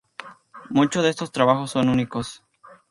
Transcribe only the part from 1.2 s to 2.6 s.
trabajos son únicos.